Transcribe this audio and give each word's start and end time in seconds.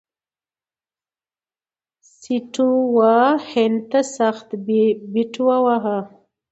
سټیو 2.17 2.69
وا 2.95 3.17
هند 3.51 3.79
ته 3.91 3.99
سخت 4.17 4.47
بیټ 5.13 5.33
وواهه. 5.45 5.99